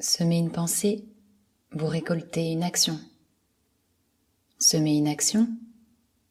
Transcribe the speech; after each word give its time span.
Semez 0.00 0.38
une 0.38 0.52
pensée, 0.52 1.04
vous 1.72 1.88
récoltez 1.88 2.52
une 2.52 2.62
action. 2.62 3.00
Semez 4.60 4.96
une 4.96 5.08
action, 5.08 5.48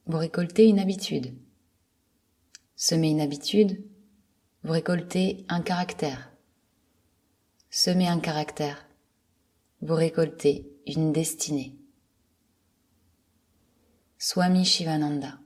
vous 0.05 0.17
récoltez 0.17 0.67
une 0.67 0.79
habitude. 0.79 1.33
Semez 2.77 3.09
une 3.09 3.19
habitude, 3.19 3.83
vous 4.63 4.71
récoltez 4.71 5.45
un 5.49 5.61
caractère. 5.61 6.31
Semez 7.69 8.07
un 8.07 8.19
caractère, 8.19 8.87
vous 9.81 9.95
récoltez 9.95 10.71
une 10.85 11.11
destinée. 11.11 11.75
Swami 14.17 14.63
Shivananda 14.63 15.39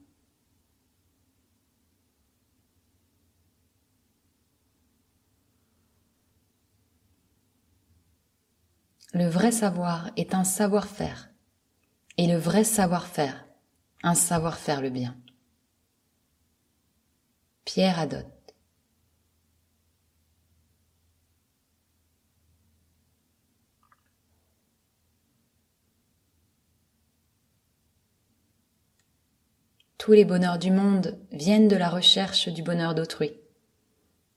Le 9.14 9.28
vrai 9.28 9.52
savoir 9.52 10.10
est 10.16 10.34
un 10.34 10.46
savoir-faire, 10.46 11.32
et 12.18 12.28
le 12.28 12.38
vrai 12.38 12.64
savoir-faire, 12.64 13.46
un 14.04 14.16
savoir-faire 14.16 14.82
le 14.82 14.90
bien. 14.90 15.18
Pierre 17.66 18.00
Adot 18.00 18.26
Tous 29.98 30.14
les 30.14 30.24
bonheurs 30.24 30.58
du 30.58 30.72
monde 30.72 31.20
viennent 31.34 31.68
de 31.68 31.76
la 31.76 31.90
recherche 31.90 32.48
du 32.48 32.64
bonheur 32.64 32.96
d'autrui. 32.96 33.34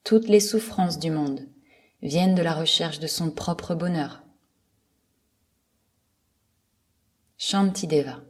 Toutes 0.02 0.26
les 0.26 0.40
souffrances 0.40 0.98
du 0.98 1.12
monde 1.12 1.48
viennent 2.02 2.34
de 2.34 2.42
la 2.42 2.54
recherche 2.54 2.98
de 2.98 3.06
son 3.06 3.30
propre 3.30 3.76
bonheur. 3.76 4.23
Shantideva. 7.46 8.24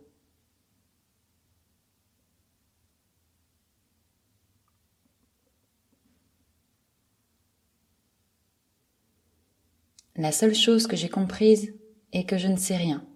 La 10.17 10.33
seule 10.33 10.57
chose 10.57 10.89
que 10.89 10.97
j'ai 10.97 11.09
comprise 11.09 11.73
est 12.13 12.25
que 12.25 12.39
je 12.39 12.49
ne 12.49 12.57
sais 12.57 12.77
rien. 12.77 13.07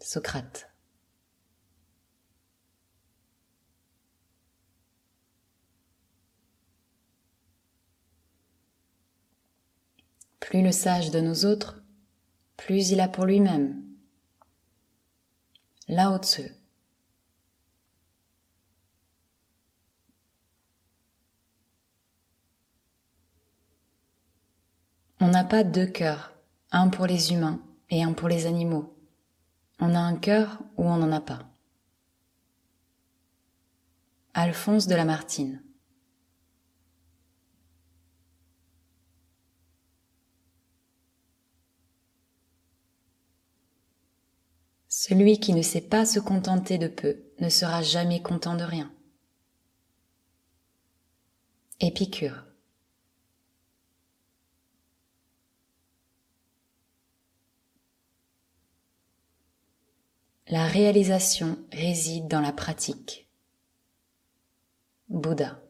Socrate. 0.00 0.68
Plus 10.40 10.64
le 10.64 10.72
sage 10.72 11.12
donne 11.12 11.28
aux 11.28 11.44
autres, 11.44 11.84
plus 12.58 12.90
il 12.90 13.00
a 13.00 13.08
pour 13.08 13.24
lui-même. 13.24 13.82
Lao 15.88 16.18
Tzu. 16.18 16.52
On 25.20 25.28
n'a 25.28 25.44
pas 25.44 25.64
deux 25.64 25.86
cœurs, 25.86 26.32
un 26.70 26.88
pour 26.88 27.06
les 27.06 27.32
humains 27.32 27.60
et 27.90 28.02
un 28.02 28.12
pour 28.12 28.28
les 28.28 28.46
animaux. 28.46 28.94
On 29.80 29.94
a 29.94 29.98
un 29.98 30.16
cœur 30.16 30.58
ou 30.76 30.84
on 30.84 30.96
n'en 30.98 31.12
a 31.12 31.20
pas. 31.20 31.48
Alphonse 34.34 34.86
de 34.86 34.94
Lamartine. 34.94 35.62
Celui 45.00 45.38
qui 45.38 45.54
ne 45.54 45.62
sait 45.62 45.80
pas 45.80 46.04
se 46.04 46.18
contenter 46.18 46.76
de 46.76 46.88
peu 46.88 47.22
ne 47.38 47.48
sera 47.48 47.82
jamais 47.82 48.20
content 48.20 48.56
de 48.56 48.64
rien. 48.64 48.92
Épicure. 51.78 52.44
La 60.48 60.66
réalisation 60.66 61.64
réside 61.70 62.26
dans 62.26 62.40
la 62.40 62.52
pratique. 62.52 63.28
Bouddha. 65.08 65.62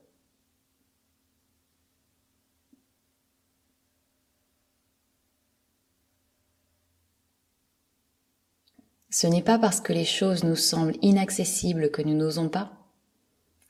Ce 9.21 9.27
n'est 9.27 9.43
pas 9.43 9.59
parce 9.59 9.81
que 9.81 9.93
les 9.93 10.05
choses 10.05 10.45
nous 10.45 10.55
semblent 10.55 10.97
inaccessibles 11.03 11.91
que 11.91 12.03
nous 12.03 12.15
n'osons 12.15 12.49
pas, 12.49 12.71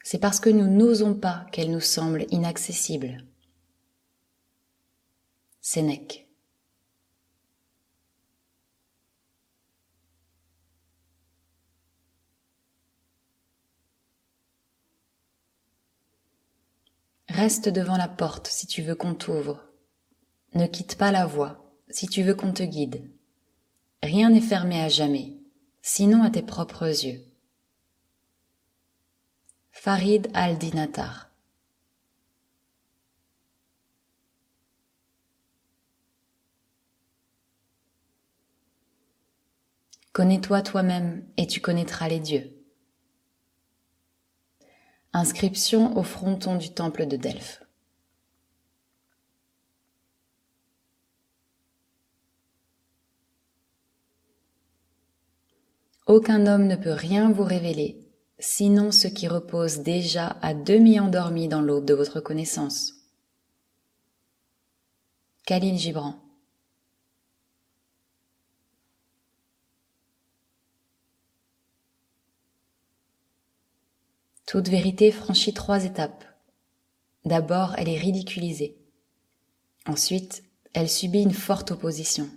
c'est 0.03 0.19
parce 0.19 0.41
que 0.41 0.51
nous 0.51 0.67
n'osons 0.67 1.15
pas 1.15 1.47
qu'elles 1.53 1.71
nous 1.71 1.81
semblent 1.81 2.27
inaccessibles. 2.31 3.25
Sénèque. 5.63 6.29
Reste 17.31 17.71
devant 17.71 17.97
la 17.97 18.09
porte 18.09 18.49
si 18.49 18.67
tu 18.67 18.83
veux 18.83 18.97
qu'on 18.97 19.15
t'ouvre. 19.15 19.65
Ne 20.53 20.67
quitte 20.67 20.99
pas 20.99 21.11
la 21.11 21.25
voie 21.25 21.73
si 21.89 22.07
tu 22.07 22.23
veux 22.23 22.35
qu'on 22.35 22.53
te 22.53 22.65
guide. 22.65 23.11
Rien 24.03 24.29
n'est 24.29 24.43
fermé 24.43 24.81
à 24.83 24.91
jamais, 24.91 25.38
sinon 25.91 26.23
à 26.23 26.29
tes 26.29 26.43
propres 26.43 27.07
yeux. 27.07 27.25
Farid 29.71 30.29
al-Dinatar 30.35 31.31
Connais-toi 40.13 40.61
toi-même 40.61 41.27
et 41.39 41.47
tu 41.47 41.63
connaîtras 41.63 42.09
les 42.09 42.21
dieux. 42.21 42.53
Inscription 45.15 45.97
au 45.97 46.03
fronton 46.03 46.57
du 46.57 46.75
temple 46.75 47.07
de 47.07 47.17
Delphes. 47.17 47.63
Aucun 56.09 56.47
homme 56.47 56.67
ne 56.67 56.77
peut 56.77 56.95
rien 56.95 57.31
vous 57.31 57.45
révéler, 57.45 58.01
sinon 58.39 58.93
ce 58.93 59.09
qui 59.09 59.29
repose 59.29 59.81
déjà 59.81 60.39
à 60.41 60.55
demi 60.55 60.99
endormi 60.99 61.49
dans 61.49 61.61
l'aube 61.61 61.85
de 61.85 61.93
votre 61.93 62.21
connaissance. 62.21 62.95
Khalil 65.45 65.79
Gibran 65.79 66.15
Toute 74.47 74.69
vérité 74.69 75.13
franchit 75.13 75.53
trois 75.53 75.85
étapes. 75.85 76.25
D'abord, 77.27 77.75
elle 77.77 77.91
est 77.91 77.99
ridiculisée. 77.99 78.79
Ensuite, 79.85 80.43
elle 80.73 80.89
subit 80.89 81.21
une 81.21 81.35
forte 81.35 81.71
opposition 81.71 82.31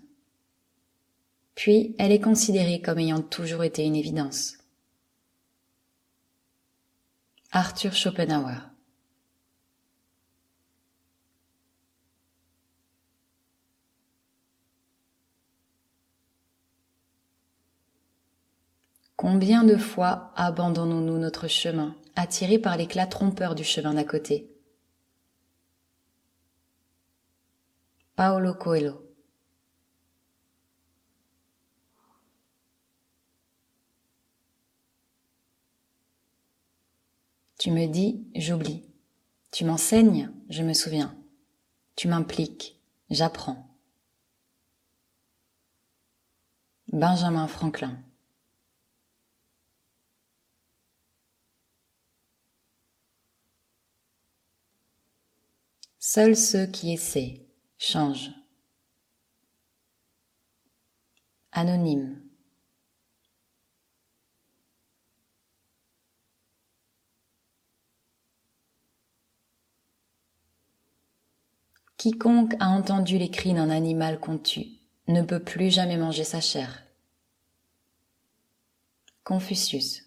puis 1.55 1.95
elle 1.99 2.11
est 2.11 2.21
considérée 2.21 2.81
comme 2.81 2.99
ayant 2.99 3.21
toujours 3.21 3.63
été 3.63 3.83
une 3.83 3.95
évidence. 3.95 4.57
Arthur 7.51 7.93
Schopenhauer. 7.93 8.71
Combien 19.17 19.63
de 19.63 19.77
fois 19.77 20.31
abandonnons-nous 20.35 21.19
notre 21.19 21.47
chemin, 21.47 21.95
attirés 22.15 22.57
par 22.57 22.75
l'éclat 22.75 23.05
trompeur 23.05 23.53
du 23.53 23.63
chemin 23.63 23.93
d'à 23.93 24.03
côté? 24.03 24.49
Paolo 28.15 28.55
Coelho 28.55 29.10
Tu 37.61 37.69
me 37.69 37.85
dis, 37.85 38.25
j'oublie. 38.33 38.81
Tu 39.51 39.65
m'enseignes, 39.65 40.31
je 40.49 40.63
me 40.63 40.73
souviens. 40.73 41.15
Tu 41.95 42.07
m'impliques, 42.07 42.81
j'apprends. 43.11 43.77
Benjamin 46.91 47.47
Franklin 47.47 48.01
Seuls 55.99 56.35
ceux 56.35 56.65
qui 56.65 56.91
essaient 56.91 57.45
change. 57.77 58.31
Anonyme. 61.51 62.30
Quiconque 72.01 72.55
a 72.59 72.69
entendu 72.69 73.19
les 73.19 73.29
cris 73.29 73.53
d'un 73.53 73.69
animal 73.69 74.19
qu'on 74.19 74.39
tue 74.39 74.69
ne 75.07 75.21
peut 75.21 75.43
plus 75.43 75.69
jamais 75.69 75.97
manger 75.97 76.23
sa 76.23 76.41
chair. 76.41 76.81
Confucius. 79.23 80.01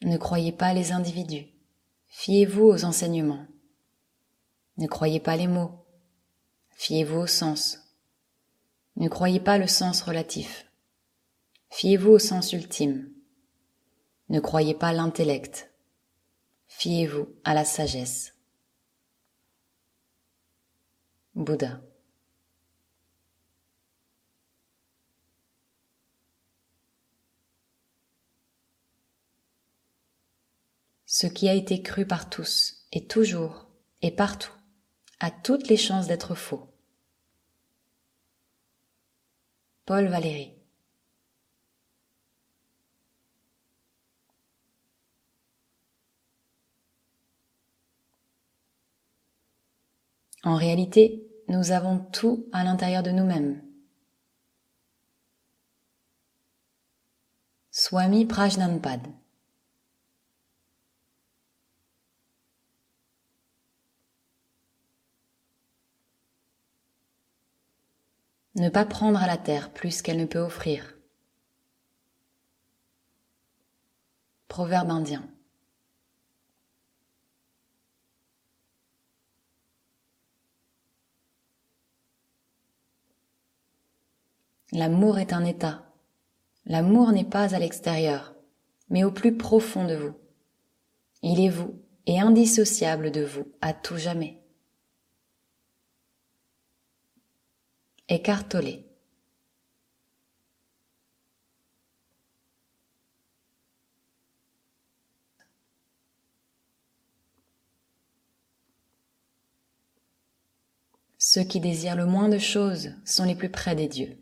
Ne 0.00 0.16
croyez 0.16 0.52
pas 0.52 0.72
les 0.72 0.92
individus. 0.92 1.59
Fiez-vous 2.10 2.64
aux 2.64 2.84
enseignements. 2.84 3.46
Ne 4.76 4.86
croyez 4.86 5.20
pas 5.20 5.36
les 5.36 5.46
mots. 5.46 5.86
Fiez-vous 6.72 7.20
au 7.20 7.26
sens. 7.26 7.78
Ne 8.96 9.08
croyez 9.08 9.40
pas 9.40 9.58
le 9.58 9.66
sens 9.66 10.02
relatif. 10.02 10.66
Fiez-vous 11.70 12.10
au 12.10 12.18
sens 12.18 12.52
ultime. 12.52 13.10
Ne 14.28 14.40
croyez 14.40 14.74
pas 14.74 14.92
l'intellect. 14.92 15.70
Fiez-vous 16.66 17.28
à 17.44 17.54
la 17.54 17.64
sagesse. 17.64 18.34
Bouddha. 21.34 21.80
Ce 31.12 31.26
qui 31.26 31.48
a 31.48 31.54
été 31.54 31.82
cru 31.82 32.06
par 32.06 32.30
tous, 32.30 32.86
et 32.92 33.04
toujours, 33.04 33.66
et 34.00 34.12
partout, 34.12 34.52
a 35.18 35.32
toutes 35.32 35.66
les 35.66 35.76
chances 35.76 36.06
d'être 36.06 36.36
faux. 36.36 36.72
Paul 39.86 40.06
Valéry 40.06 40.54
En 50.44 50.54
réalité, 50.54 51.26
nous 51.48 51.72
avons 51.72 51.98
tout 51.98 52.46
à 52.52 52.62
l'intérieur 52.62 53.02
de 53.02 53.10
nous-mêmes. 53.10 53.60
Swami 57.72 58.26
Prajnanpad 58.26 59.19
Ne 68.60 68.68
pas 68.68 68.84
prendre 68.84 69.22
à 69.22 69.26
la 69.26 69.38
terre 69.38 69.72
plus 69.72 70.02
qu'elle 70.02 70.18
ne 70.18 70.26
peut 70.26 70.38
offrir. 70.38 70.98
Proverbe 74.48 74.90
indien. 74.90 75.26
L'amour 84.72 85.18
est 85.18 85.32
un 85.32 85.46
état. 85.46 85.90
L'amour 86.66 87.12
n'est 87.12 87.24
pas 87.24 87.54
à 87.54 87.58
l'extérieur, 87.58 88.34
mais 88.90 89.04
au 89.04 89.10
plus 89.10 89.38
profond 89.38 89.86
de 89.86 89.94
vous. 89.94 90.14
Il 91.22 91.40
est 91.40 91.48
vous 91.48 91.82
et 92.04 92.20
indissociable 92.20 93.10
de 93.10 93.24
vous 93.24 93.50
à 93.62 93.72
tout 93.72 93.96
jamais. 93.96 94.39
Ceux 111.22 111.44
qui 111.44 111.60
désirent 111.60 111.94
le 111.94 112.06
moins 112.06 112.28
de 112.28 112.38
choses 112.38 112.94
sont 113.04 113.22
les 113.24 113.36
plus 113.36 113.50
près 113.50 113.76
des 113.76 113.86
dieux. 113.86 114.18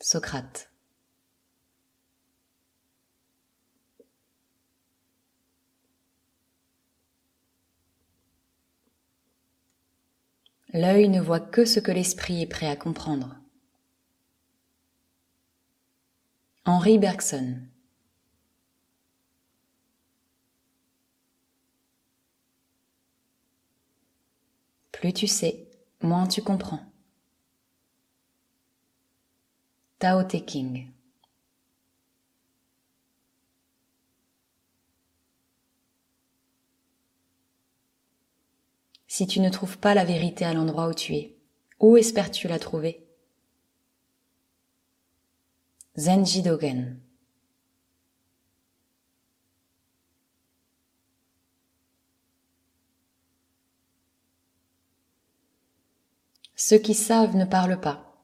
Socrate. 0.00 0.71
L'œil 10.74 11.08
ne 11.08 11.20
voit 11.20 11.40
que 11.40 11.66
ce 11.66 11.80
que 11.80 11.90
l'esprit 11.90 12.40
est 12.40 12.46
prêt 12.46 12.68
à 12.68 12.76
comprendre. 12.76 13.36
Henri 16.64 16.98
Bergson 16.98 17.60
Plus 24.92 25.12
tu 25.12 25.26
sais, 25.26 25.68
moins 26.00 26.26
tu 26.26 26.42
comprends. 26.42 26.80
Tao 29.98 30.22
Te 30.22 30.38
King 30.38 30.90
si 39.12 39.26
tu 39.26 39.40
ne 39.40 39.50
trouves 39.50 39.76
pas 39.76 39.92
la 39.92 40.06
vérité 40.06 40.46
à 40.46 40.54
l'endroit 40.54 40.88
où 40.88 40.94
tu 40.94 41.14
es 41.14 41.36
Où 41.80 41.98
espères-tu 41.98 42.48
la 42.48 42.58
trouver? 42.58 43.06
Zenji 45.96 46.40
Dogen 46.40 46.98
Ceux 56.56 56.78
qui 56.78 56.94
savent 56.94 57.36
ne 57.36 57.44
parlent 57.44 57.82
pas. 57.82 58.16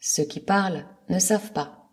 Ceux 0.00 0.24
qui 0.24 0.40
parlent 0.40 0.88
ne 1.08 1.20
savent 1.20 1.52
pas. 1.52 1.88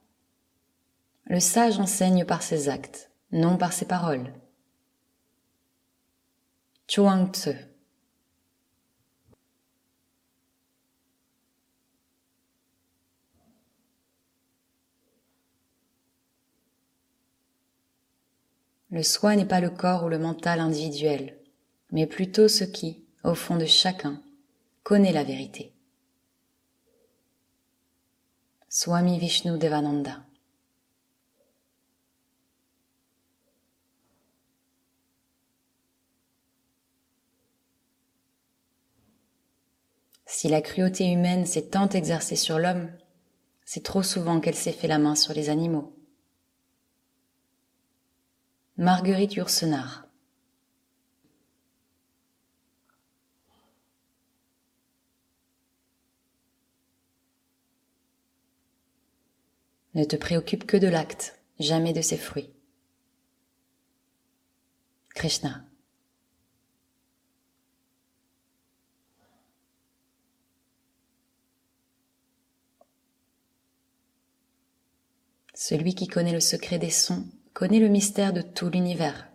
Le 1.26 1.40
sage 1.40 1.80
enseigne 1.80 2.26
par 2.26 2.42
ses 2.42 2.68
actes, 2.68 3.12
non 3.32 3.58
par 3.58 3.74
ses 3.74 3.86
paroles. 3.86 4.34
Chuang 6.88 7.32
Tzu 7.32 7.71
Le 18.92 19.04
soi 19.04 19.38
n'est 19.38 19.46
pas 19.46 19.62
le 19.62 19.70
corps 19.70 20.04
ou 20.04 20.10
le 20.10 20.20
mental 20.20 20.60
individuel, 20.60 21.38
mais 21.92 22.06
plutôt 22.06 22.50
ce 22.50 22.66
qui, 22.66 23.06
au 23.24 23.36
fond 23.36 23.56
de 23.56 23.66
chacun, 23.66 24.22
connaît 24.84 25.14
la 25.14 25.24
vérité. 25.24 25.72
Swami 28.68 29.18
Vishnu 29.18 29.58
Devananda 29.58 30.26
Si 40.26 40.50
la 40.50 40.62
cruauté 40.62 41.06
humaine 41.12 41.46
s'est 41.46 41.68
tant 41.70 41.88
exercée 41.90 42.36
sur 42.36 42.60
l'homme, 42.60 42.90
c'est 43.64 43.84
trop 43.84 44.04
souvent 44.04 44.42
qu'elle 44.42 44.56
s'est 44.56 44.72
fait 44.72 44.88
la 44.88 44.98
main 44.98 45.16
sur 45.16 45.34
les 45.34 45.50
animaux. 45.50 45.94
Marguerite 48.82 49.36
Yourcenar. 49.36 50.08
Ne 59.94 60.04
te 60.04 60.16
préoccupe 60.16 60.66
que 60.66 60.78
de 60.78 60.88
l'acte, 60.88 61.40
jamais 61.60 61.94
de 61.94 62.02
ses 62.02 62.18
fruits. 62.18 62.50
Krishna. 65.14 65.64
Celui 75.54 75.94
qui 75.94 76.08
connaît 76.08 76.34
le 76.34 76.40
secret 76.40 76.80
des 76.80 76.90
sons 76.90 77.28
connaît 77.54 77.80
le 77.80 77.88
mystère 77.88 78.34
de 78.34 78.42
tout 78.42 78.70
l'univers. 78.70 79.30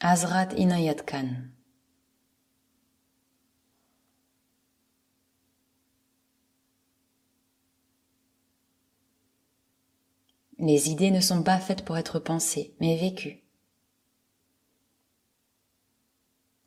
Azrat 0.00 0.48
Inayat 0.56 0.94
Khan 0.94 1.28
Les 10.58 10.90
idées 10.90 11.10
ne 11.10 11.20
sont 11.20 11.42
pas 11.42 11.58
faites 11.58 11.84
pour 11.84 11.96
être 11.96 12.18
pensées, 12.18 12.74
mais 12.80 12.96
vécues. 12.96 13.42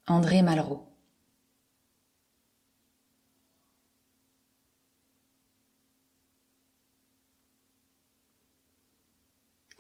André 0.08 0.42
Malraux 0.42 0.93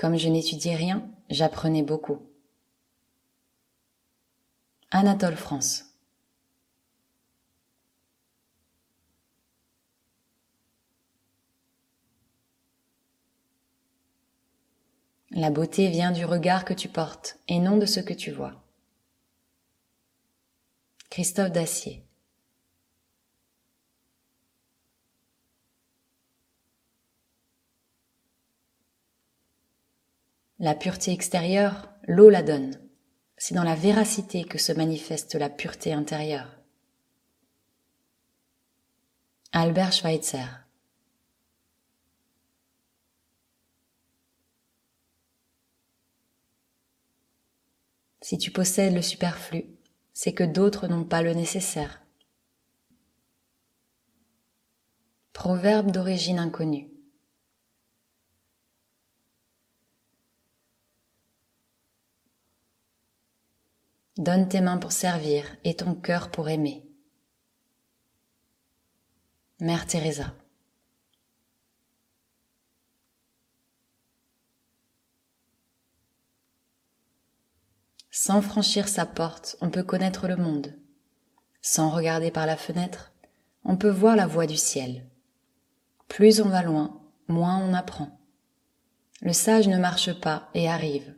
Comme 0.04 0.18
je 0.18 0.28
n'étudiais 0.28 0.76
rien, 0.76 1.10
j'apprenais 1.30 1.82
beaucoup. 1.82 2.20
Anatole 4.92 5.38
France. 5.38 5.86
La 15.32 15.50
beauté 15.50 15.88
vient 15.88 16.12
du 16.12 16.26
regard 16.26 16.66
que 16.66 16.74
tu 16.74 16.90
portes 16.90 17.40
et 17.48 17.60
non 17.60 17.78
de 17.78 17.86
ce 17.86 18.02
que 18.02 18.14
tu 18.14 18.30
vois. 18.30 18.62
Christophe 21.10 21.54
Dacier. 21.54 22.04
La 30.64 30.76
pureté 30.76 31.12
extérieure, 31.12 31.90
l'eau 32.08 32.30
la 32.30 32.42
donne. 32.42 32.80
C'est 33.36 33.54
dans 33.54 33.66
la 33.66 33.76
véracité 33.76 34.46
que 34.46 34.58
se 34.58 34.72
manifeste 34.72 35.36
la 35.36 35.50
pureté 35.50 35.92
intérieure. 35.92 36.58
Albert 39.52 39.92
Schweitzer 39.92 40.46
Si 48.22 48.38
tu 48.38 48.50
possèdes 48.50 48.94
le 48.94 49.02
superflu, 49.02 49.66
c'est 50.14 50.34
que 50.34 50.46
d'autres 50.46 50.88
n'ont 50.88 51.04
pas 51.04 51.24
le 51.24 51.34
nécessaire. 51.34 52.06
Proverbe 55.34 55.92
d'origine 55.92 56.40
inconnue. 56.40 56.93
Donne 64.18 64.48
tes 64.48 64.62
mains 64.62 64.78
pour 64.78 64.92
servir 64.92 65.44
et 65.64 65.76
ton 65.76 65.96
cœur 65.96 66.30
pour 66.30 66.48
aimer. 66.48 66.86
Mère 69.60 69.88
Teresa. 69.88 70.36
Sans 78.12 78.44
franchir 78.44 78.88
sa 78.88 79.08
porte, 79.08 79.58
on 79.62 79.72
peut 79.72 79.82
connaître 79.82 80.28
le 80.28 80.36
monde. 80.36 80.78
Sans 81.64 81.90
regarder 81.90 82.30
par 82.30 82.46
la 82.46 82.56
fenêtre, 82.56 83.14
on 83.64 83.78
peut 83.78 83.90
voir 83.90 84.16
la 84.16 84.28
voie 84.28 84.46
du 84.46 84.58
ciel. 84.58 85.10
Plus 86.08 86.40
on 86.40 86.50
va 86.50 86.62
loin, 86.62 87.02
moins 87.28 87.58
on 87.58 87.74
apprend. 87.74 88.20
Le 89.22 89.34
sage 89.34 89.68
ne 89.68 89.80
marche 89.80 90.14
pas 90.22 90.52
et 90.54 90.70
arrive, 90.70 91.16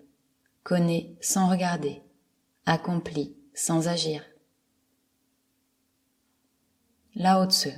connaît 0.63 1.17
sans 1.19 1.49
regarder, 1.49 2.04
accomplit 2.65 3.35
sans 3.53 3.87
agir. 3.87 4.23
Lao 7.15 7.49
Tse 7.49 7.69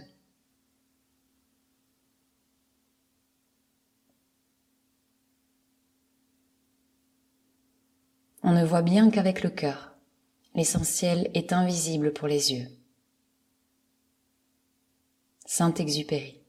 On 8.44 8.53
ne 8.53 8.63
voit 8.63 8.82
bien 8.82 9.10
qu'avec 9.10 9.44
le 9.44 9.50
cœur. 9.50 9.98
L'essentiel 10.56 11.29
est 11.34 11.51
invisible 11.51 12.13
pour 12.13 12.27
les 12.27 12.53
yeux. 12.53 12.67
Saint-Exupéry. 15.46 16.41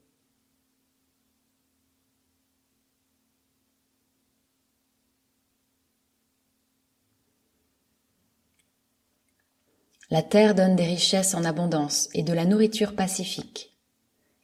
La 10.11 10.23
terre 10.23 10.55
donne 10.55 10.75
des 10.75 10.85
richesses 10.85 11.35
en 11.35 11.43
abondance 11.43 12.09
et 12.13 12.23
de 12.23 12.33
la 12.33 12.45
nourriture 12.45 12.95
pacifique. 12.95 13.75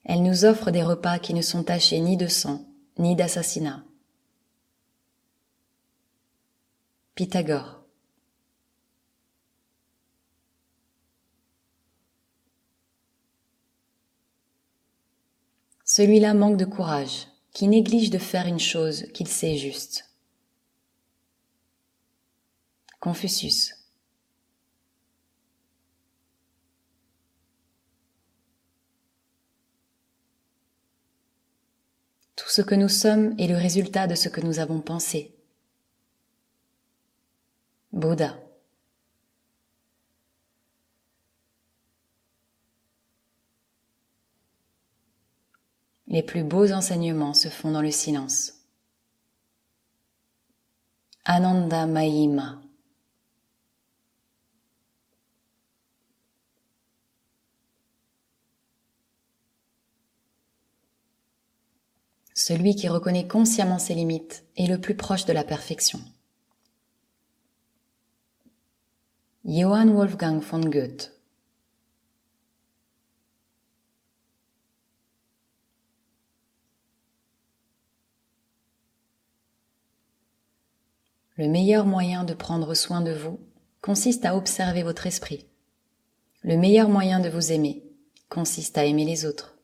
Elle 0.03 0.22
nous 0.22 0.45
offre 0.45 0.69
des 0.69 0.84
repas 0.84 1.17
qui 1.17 1.34
ne 1.34 1.41
sont 1.41 1.63
tachés 1.63 2.00
ni 2.00 2.17
de 2.17 2.27
sang, 2.27 2.63
ni 3.00 3.15
d'assassinat. 3.15 3.84
Pythagore. 7.15 7.81
Celui-là 15.84 16.34
manque 16.34 16.57
de 16.57 16.65
courage, 16.65 17.27
qui 17.53 17.67
néglige 17.67 18.10
de 18.10 18.17
faire 18.17 18.45
une 18.48 18.60
chose 18.60 19.05
qu'il 19.13 19.27
sait 19.27 19.57
juste. 19.57 20.12
Confucius. 23.00 23.75
Tout 32.45 32.51
ce 32.51 32.61
que 32.61 32.75
nous 32.75 32.89
sommes 32.89 33.33
est 33.39 33.47
le 33.47 33.55
résultat 33.55 34.05
de 34.05 34.13
ce 34.13 34.29
que 34.29 34.39
nous 34.39 34.59
avons 34.59 34.79
pensé. 34.79 35.33
Bouddha. 37.91 38.37
Les 46.05 46.21
plus 46.21 46.43
beaux 46.43 46.71
enseignements 46.71 47.33
se 47.33 47.47
font 47.47 47.71
dans 47.71 47.81
le 47.81 47.89
silence. 47.89 48.53
Ananda 51.23 51.87
Mahima. 51.87 52.61
Celui 62.47 62.75
qui 62.75 62.87
reconnaît 62.87 63.27
consciemment 63.27 63.79
ses 63.79 63.95
limites 63.95 64.45
est 64.55 64.67
le 64.67 64.79
plus 64.79 64.93
proche 64.93 65.25
de 65.25 65.33
la 65.33 65.43
perfection. 65.43 65.99
Johann 69.45 69.91
Wolfgang 69.91 70.43
von 70.43 70.59
Goethe 70.59 71.11
Le 81.37 81.47
meilleur 81.47 81.87
moyen 81.87 82.25
de 82.25 82.35
prendre 82.35 82.75
soin 82.75 83.01
de 83.01 83.11
vous 83.11 83.39
consiste 83.81 84.23
à 84.23 84.35
observer 84.37 84.83
votre 84.83 85.07
esprit. 85.07 85.47
Le 86.43 86.57
meilleur 86.57 86.89
moyen 86.89 87.19
de 87.19 87.29
vous 87.29 87.51
aimer 87.51 87.81
consiste 88.29 88.77
à 88.77 88.85
aimer 88.85 89.05
les 89.05 89.25
autres. 89.25 89.54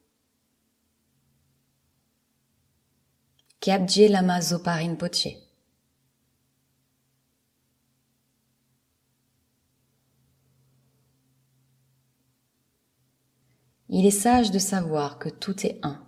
Il 13.94 14.08
est 14.08 14.10
sage 14.10 14.50
de 14.50 14.58
savoir 14.58 15.20
que 15.20 15.30
tout 15.30 15.64
est 15.68 15.80
un. 15.84 16.04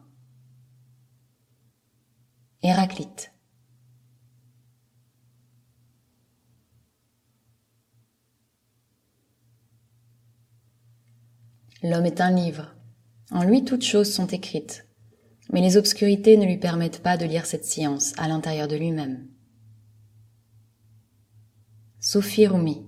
Héraclite. 2.64 3.32
L'homme 11.84 12.06
est 12.08 12.20
un 12.20 12.32
livre. 12.32 12.74
En 13.30 13.44
lui, 13.44 13.64
toutes 13.64 13.84
choses 13.84 14.12
sont 14.12 14.28
écrites 14.28 14.88
mais 15.54 15.62
les 15.62 15.78
obscurités 15.78 16.36
ne 16.36 16.46
lui 16.46 16.58
permettent 16.58 17.04
pas 17.04 17.16
de 17.16 17.26
lire 17.26 17.46
cette 17.46 17.64
science 17.64 18.14
à 18.18 18.28
l'intérieur 18.28 18.68
de 18.68 18.76
lui-même. 18.76 19.28
Sophie 22.00 22.48
Rumi 22.48 22.86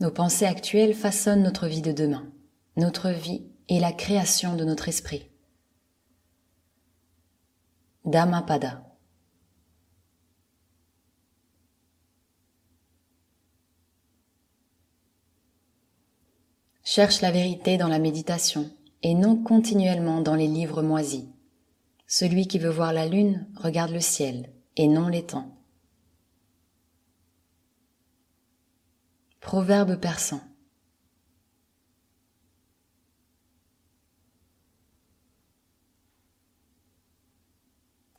Nos 0.00 0.10
pensées 0.10 0.46
actuelles 0.46 0.94
façonnent 0.94 1.42
notre 1.42 1.66
vie 1.66 1.82
de 1.82 1.92
demain. 1.92 2.30
Notre 2.76 3.10
vie 3.10 3.46
est 3.68 3.80
la 3.80 3.92
création 3.92 4.56
de 4.56 4.64
notre 4.64 4.88
esprit. 4.88 5.30
Dhammapada. 8.04 8.93
Cherche 16.96 17.22
la 17.22 17.32
vérité 17.32 17.76
dans 17.76 17.88
la 17.88 17.98
méditation 17.98 18.70
et 19.02 19.14
non 19.14 19.34
continuellement 19.34 20.20
dans 20.20 20.36
les 20.36 20.46
livres 20.46 20.80
moisis. 20.80 21.24
Celui 22.06 22.46
qui 22.46 22.60
veut 22.60 22.70
voir 22.70 22.92
la 22.92 23.08
lune 23.08 23.48
regarde 23.56 23.90
le 23.90 23.98
ciel 23.98 24.52
et 24.76 24.86
non 24.86 25.08
l'étang. 25.08 25.58
Proverbe 29.40 29.96
persan. 29.96 30.40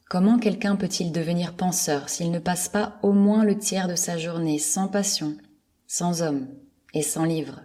Comment 0.09 0.37
quelqu'un 0.37 0.75
peut-il 0.75 1.13
devenir 1.13 1.55
penseur 1.55 2.09
s'il 2.09 2.29
ne 2.29 2.39
passe 2.39 2.67
pas 2.67 2.99
au 3.03 3.13
moins 3.13 3.45
le 3.45 3.57
tiers 3.57 3.87
de 3.87 3.95
sa 3.95 4.17
journée 4.17 4.59
sans 4.59 4.89
passion, 4.89 5.37
sans 5.87 6.21
homme 6.21 6.49
et 6.93 7.03
sans 7.03 7.23
livre? 7.23 7.61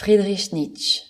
Friedrich 0.00 0.52
Nietzsche. 0.52 1.02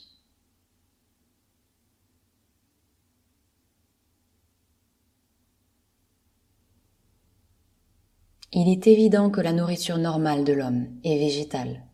Il 8.51 8.71
est 8.71 8.87
évident 8.87 9.29
que 9.29 9.43
la 9.43 9.53
nourriture 9.53 9.99
normale 9.99 10.43
de 10.43 10.55
l'homme 10.55 10.99
est 11.05 11.19
végétale. 11.19 11.85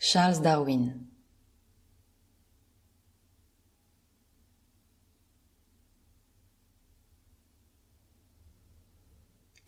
Charles 0.00 0.42
Darwin. 0.42 0.98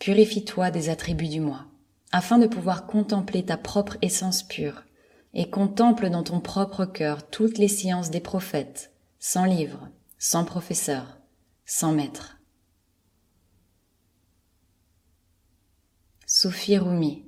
Purifie-toi 0.01 0.73
des 0.73 0.89
attributs 0.89 1.29
du 1.29 1.39
moi, 1.39 1.70
afin 2.13 2.39
de 2.39 2.47
pouvoir 2.47 2.87
contempler 2.87 3.45
ta 3.45 3.57
propre 3.57 3.97
essence 4.03 4.43
pure, 4.43 4.85
et 5.33 5.49
contemple 5.49 6.11
dans 6.11 6.25
ton 6.25 6.41
propre 6.41 6.85
cœur 6.85 7.29
toutes 7.31 7.59
les 7.59 7.69
sciences 7.69 8.11
des 8.11 8.21
prophètes, 8.21 8.93
sans 9.19 9.45
livre, 9.45 9.89
sans 10.19 10.45
professeur, 10.45 11.19
sans 11.65 11.93
maître. 11.93 12.39
Sophie 16.27 16.79
Rumi 16.79 17.25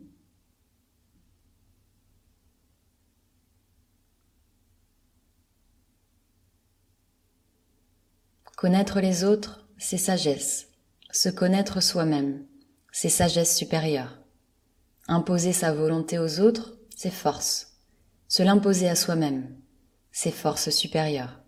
Connaître 8.57 9.01
les 9.01 9.25
autres, 9.25 9.67
c'est 9.77 9.99
sagesse. 9.99 10.69
Se 11.11 11.29
connaître 11.29 11.81
soi-même, 11.81 12.47
c'est 12.93 13.09
sagesse 13.09 13.57
supérieure. 13.57 14.22
Imposer 15.09 15.53
sa 15.53 15.73
volonté 15.73 16.19
aux 16.19 16.41
autres, 16.41 16.77
c'est 16.95 17.11
force. 17.11 17.79
Se 18.29 18.43
l'imposer 18.43 18.89
à 18.89 18.95
soi-même, 18.95 19.57
c'est 20.13 20.31
force 20.31 20.71
supérieure. 20.71 21.41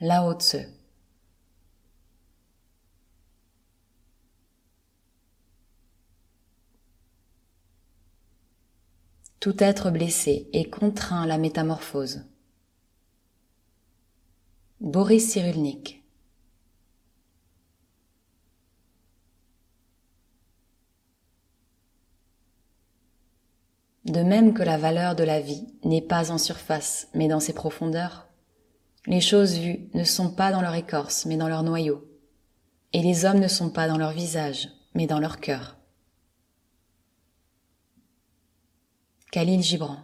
Lao 0.00 0.34
Tse 0.34 0.66
Tout 9.40 9.56
être 9.58 9.90
blessé 9.90 10.48
est 10.52 10.70
contraint 10.70 11.22
à 11.22 11.26
la 11.26 11.36
métamorphose. 11.36 12.24
Boris 14.80 15.30
Cyrulnik 15.32 16.01
De 24.04 24.20
même 24.22 24.52
que 24.52 24.62
la 24.62 24.78
valeur 24.78 25.14
de 25.14 25.22
la 25.22 25.40
vie 25.40 25.66
n'est 25.84 26.02
pas 26.02 26.32
en 26.32 26.38
surface, 26.38 27.08
mais 27.14 27.28
dans 27.28 27.40
ses 27.40 27.52
profondeurs, 27.52 28.28
les 29.06 29.20
choses 29.20 29.58
vues 29.58 29.88
ne 29.94 30.04
sont 30.04 30.30
pas 30.30 30.50
dans 30.50 30.60
leur 30.60 30.74
écorce, 30.74 31.24
mais 31.26 31.36
dans 31.36 31.48
leur 31.48 31.62
noyau, 31.62 32.04
et 32.92 33.02
les 33.02 33.24
hommes 33.24 33.38
ne 33.40 33.48
sont 33.48 33.70
pas 33.70 33.86
dans 33.86 33.98
leur 33.98 34.12
visage, 34.12 34.68
mais 34.94 35.06
dans 35.06 35.20
leur 35.20 35.38
cœur. 35.38 35.78
Khalil 39.30 39.62
Gibran. 39.62 39.98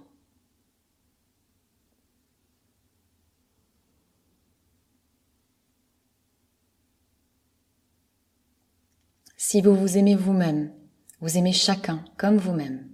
Si 9.37 9.61
vous 9.61 9.75
vous 9.75 9.99
aimez 9.99 10.15
vous-même, 10.15 10.73
vous 11.21 11.37
aimez 11.37 11.53
chacun 11.53 12.05
comme 12.17 12.37
vous-même. 12.37 12.88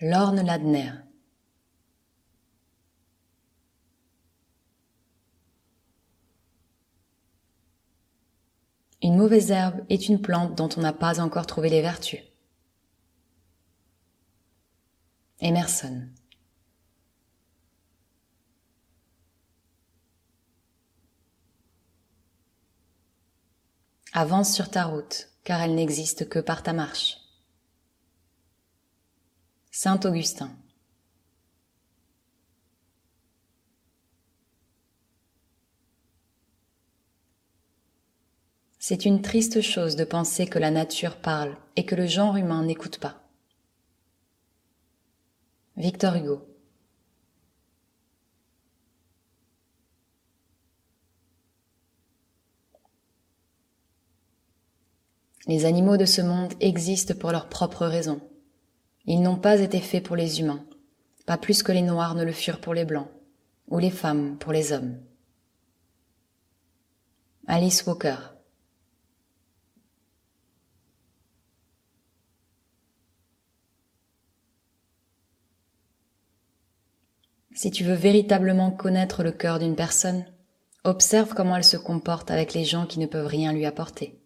Lorne 0.00 0.42
Ladner. 0.46 0.92
Une 9.02 9.16
mauvaise 9.16 9.50
herbe 9.50 9.84
est 9.88 10.08
une 10.08 10.20
plante 10.20 10.54
dont 10.54 10.68
on 10.76 10.82
n'a 10.82 10.92
pas 10.92 11.18
encore 11.18 11.46
trouvé 11.46 11.68
les 11.68 11.82
vertus. 11.82 12.20
Emerson. 15.40 16.08
Avance 24.12 24.54
sur 24.54 24.70
ta 24.70 24.84
route, 24.84 25.28
car 25.42 25.60
elle 25.60 25.74
n'existe 25.74 26.28
que 26.28 26.38
par 26.38 26.62
ta 26.62 26.72
marche. 26.72 27.17
Saint 29.80 30.00
Augustin. 30.06 30.50
C'est 38.80 39.04
une 39.04 39.22
triste 39.22 39.60
chose 39.60 39.94
de 39.94 40.02
penser 40.02 40.48
que 40.48 40.58
la 40.58 40.72
nature 40.72 41.14
parle 41.18 41.56
et 41.76 41.86
que 41.86 41.94
le 41.94 42.08
genre 42.08 42.34
humain 42.34 42.64
n'écoute 42.64 42.98
pas. 42.98 43.22
Victor 45.76 46.16
Hugo. 46.16 46.44
Les 55.46 55.66
animaux 55.66 55.96
de 55.96 56.04
ce 56.04 56.20
monde 56.20 56.54
existent 56.58 57.14
pour 57.14 57.30
leurs 57.30 57.48
propres 57.48 57.86
raisons. 57.86 58.20
Ils 59.10 59.22
n'ont 59.22 59.38
pas 59.38 59.60
été 59.60 59.80
faits 59.80 60.04
pour 60.04 60.16
les 60.16 60.38
humains, 60.38 60.62
pas 61.24 61.38
plus 61.38 61.62
que 61.62 61.72
les 61.72 61.80
noirs 61.80 62.14
ne 62.14 62.24
le 62.24 62.32
furent 62.32 62.60
pour 62.60 62.74
les 62.74 62.84
blancs, 62.84 63.08
ou 63.68 63.78
les 63.78 63.90
femmes 63.90 64.36
pour 64.36 64.52
les 64.52 64.70
hommes. 64.70 65.00
Alice 67.46 67.86
Walker 67.86 68.18
Si 77.54 77.70
tu 77.70 77.84
veux 77.84 77.94
véritablement 77.94 78.70
connaître 78.70 79.22
le 79.22 79.32
cœur 79.32 79.58
d'une 79.58 79.74
personne, 79.74 80.26
observe 80.84 81.32
comment 81.32 81.56
elle 81.56 81.64
se 81.64 81.78
comporte 81.78 82.30
avec 82.30 82.52
les 82.52 82.66
gens 82.66 82.84
qui 82.84 82.98
ne 82.98 83.06
peuvent 83.06 83.26
rien 83.26 83.54
lui 83.54 83.64
apporter. 83.64 84.20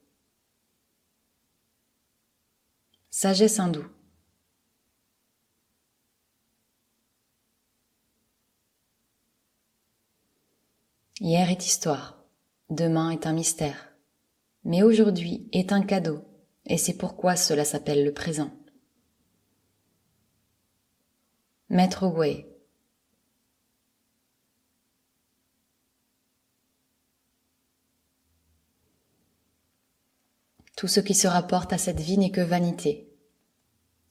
Sagesse 3.10 3.60
hindoue. 3.60 3.86
Hier 11.24 11.50
est 11.50 11.64
histoire, 11.64 12.20
demain 12.68 13.10
est 13.10 13.28
un 13.28 13.32
mystère, 13.32 13.92
mais 14.64 14.82
aujourd'hui 14.82 15.48
est 15.52 15.70
un 15.70 15.80
cadeau, 15.80 16.24
et 16.66 16.76
c'est 16.76 16.98
pourquoi 16.98 17.36
cela 17.36 17.64
s'appelle 17.64 18.04
le 18.04 18.12
présent. 18.12 18.50
Maître 21.68 22.08
Way 22.08 22.48
Tout 30.76 30.88
ce 30.88 30.98
qui 30.98 31.14
se 31.14 31.28
rapporte 31.28 31.72
à 31.72 31.78
cette 31.78 32.00
vie 32.00 32.18
n'est 32.18 32.32
que 32.32 32.40
vanité. 32.40 33.16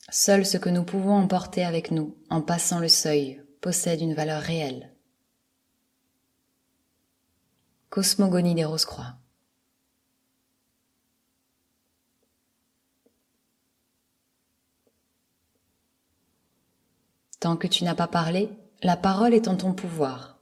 Seul 0.10 0.45
ce 0.45 0.58
que 0.58 0.69
nous 0.69 0.86
pouvons 0.86 1.15
emporter 1.15 1.65
avec 1.65 1.91
nous 1.91 2.17
en 2.30 2.41
passant 2.41 2.80
le 2.80 2.88
seuil 2.88 3.43
possède 3.60 4.00
une 4.00 4.13
valeur 4.13 4.41
réelle. 4.41 4.91
Cosmogonie 7.92 8.56
des 8.56 8.64
Rose-Croix. 8.64 9.16
Tant 17.42 17.58
que 17.58 17.68
tu 17.68 17.84
n'as 17.84 17.94
pas 17.94 18.08
parlé, 18.08 18.50
la 18.82 18.96
parole 18.96 19.34
est 19.34 19.50
en 19.50 19.58
ton 19.58 19.74
pouvoir. 19.74 20.40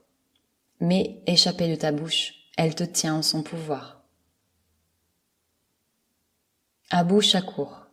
Mais 0.80 1.24
échappée 1.26 1.68
de 1.68 1.76
ta 1.76 1.92
bouche, 1.92 2.36
elle 2.56 2.76
te 2.76 2.84
tient 2.84 3.16
en 3.16 3.22
son 3.24 3.42
pouvoir. 3.42 4.04
Abou 6.92 7.20
Shakur 7.20 7.89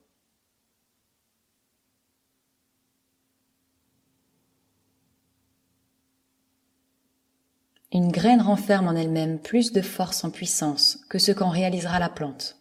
Une 7.96 8.12
graine 8.12 8.42
renferme 8.42 8.88
en 8.88 8.94
elle-même 8.94 9.38
plus 9.38 9.72
de 9.72 9.80
force 9.80 10.22
en 10.22 10.30
puissance 10.30 10.98
que 11.08 11.18
ce 11.18 11.32
qu'en 11.32 11.48
réalisera 11.48 11.98
la 11.98 12.10
plante. 12.10 12.58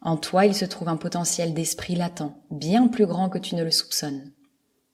En 0.00 0.16
toi, 0.16 0.46
il 0.46 0.54
se 0.56 0.64
trouve 0.64 0.88
un 0.88 0.96
potentiel 0.96 1.54
d'esprit 1.54 1.94
latent, 1.94 2.34
bien 2.50 2.88
plus 2.88 3.06
grand 3.06 3.28
que 3.28 3.38
tu 3.38 3.54
ne 3.54 3.62
le 3.62 3.70
soupçonnes. 3.70 4.32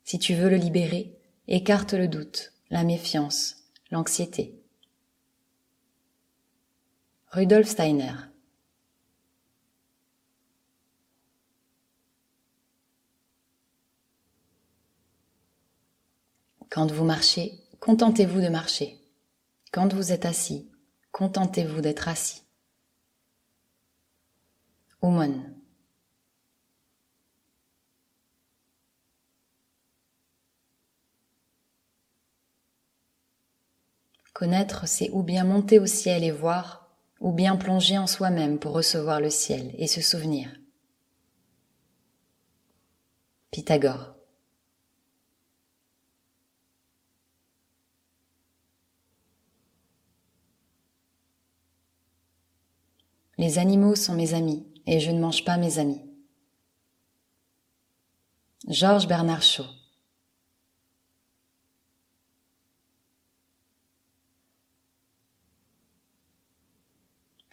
Si 0.05 0.19
tu 0.19 0.35
veux 0.35 0.51
le 0.51 0.59
libérer, 0.59 1.19
écarte 1.49 1.95
le 1.95 2.09
doute, 2.09 2.53
la 2.69 2.85
méfiance, 2.85 3.57
l'anxiété. 3.91 4.61
Rudolf 7.31 7.71
Steiner 7.71 8.13
Quand 16.69 16.93
vous 16.93 17.07
marchez, 17.07 17.59
contentez-vous 17.81 18.43
de 18.43 18.49
marcher. 18.49 19.02
Quand 19.73 19.95
vous 19.95 20.13
êtes 20.13 20.27
assis, 20.27 20.71
contentez-vous 21.13 21.81
d'être 21.81 22.07
assis. 22.07 22.43
Aumône. 25.01 25.57
Connaître, 34.35 34.87
c'est 34.87 35.09
ou 35.11 35.23
bien 35.23 35.45
monter 35.45 35.79
au 35.79 35.87
ciel 35.87 36.23
et 36.23 36.31
voir, 36.31 36.91
ou 37.21 37.33
bien 37.33 37.57
plonger 37.57 37.97
en 37.97 38.07
soi-même 38.07 38.59
pour 38.59 38.75
recevoir 38.75 39.21
le 39.21 39.31
ciel 39.31 39.75
et 39.79 39.87
se 39.87 40.03
souvenir. 40.03 40.51
Pythagore. 43.51 44.22
Les 53.43 53.59
animaux 53.59 53.97
sont 53.97 54.15
mes 54.15 54.35
amis 54.35 54.65
et 54.87 55.01
je 55.01 55.11
ne 55.11 55.19
mange 55.19 55.45
pas 55.45 55.57
mes 55.57 55.81
amis. 55.81 56.01
Georges 58.69 59.09
Bernard 59.09 59.43
Shaw 59.43 59.65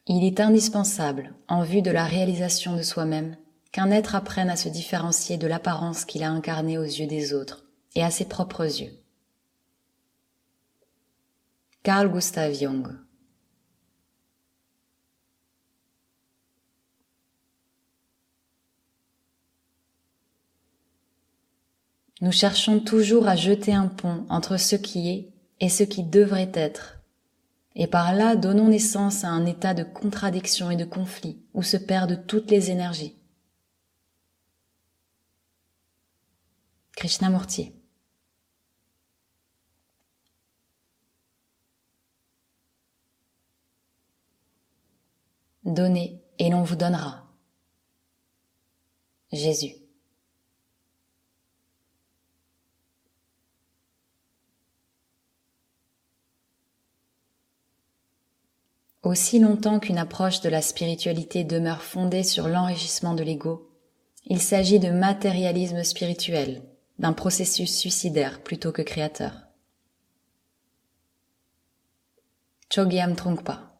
Il 0.06 0.24
est 0.24 0.40
indispensable, 0.40 1.34
en 1.48 1.64
vue 1.64 1.82
de 1.82 1.90
la 1.90 2.06
réalisation 2.06 2.76
de 2.76 2.84
soi-même, 2.84 3.36
qu'un 3.72 3.90
être 3.90 4.14
apprenne 4.14 4.52
à 4.52 4.56
se 4.56 4.70
différencier 4.70 5.38
de 5.38 5.48
l'apparence 5.48 6.06
qu'il 6.06 6.22
a 6.22 6.30
incarnée 6.30 6.78
aux 6.78 6.84
yeux 6.84 7.08
des 7.08 7.34
autres 7.34 7.66
et 7.96 8.04
à 8.04 8.12
ses 8.12 8.26
propres 8.26 8.80
yeux. 8.80 8.94
Carl 11.82 12.12
Gustav 12.12 12.54
Jung 12.54 13.09
Nous 22.22 22.32
cherchons 22.32 22.80
toujours 22.80 23.28
à 23.28 23.36
jeter 23.36 23.74
un 23.74 23.88
pont 23.88 24.26
entre 24.30 24.58
ce 24.58 24.76
qui 24.76 25.10
est 25.10 25.34
et 25.60 25.70
ce 25.70 25.84
qui 25.84 26.04
devrait 26.04 26.52
être 26.54 27.00
et 27.80 27.88
par 27.88 28.14
là 28.14 28.36
donnons 28.36 28.68
naissance 28.68 29.24
à 29.24 29.30
un 29.30 29.46
état 29.46 29.74
de 29.74 29.84
contradiction 29.84 30.70
et 30.70 30.76
de 30.76 30.84
conflit 30.84 31.42
où 31.54 31.64
se 31.64 31.78
perdent 31.78 32.26
toutes 32.28 32.52
les 32.52 32.72
énergies. 32.72 33.16
Krishnamurti. 36.98 37.72
Donnez 45.64 46.22
et 46.38 46.50
l'on 46.50 46.64
vous 46.64 46.76
donnera. 46.76 47.28
Jésus. 49.32 49.76
Aussi 59.10 59.40
longtemps 59.40 59.80
qu'une 59.80 59.98
approche 59.98 60.42
de 60.42 60.50
la 60.50 60.62
spiritualité 60.62 61.44
demeure 61.44 61.82
fondée 61.82 62.22
sur 62.22 62.48
l'enrichissement 62.48 63.16
de 63.16 63.24
l'ego, 63.24 63.68
il 64.28 64.40
s'agit 64.40 64.78
de 64.78 64.92
matérialisme 64.92 65.84
spirituel, 65.84 66.62
d'un 67.00 67.14
processus 67.14 67.76
suicidaire 67.76 68.44
plutôt 68.44 68.72
que 68.72 68.84
créateur. 68.84 69.34
Chogyam 72.72 73.16
Trungpa 73.16 73.80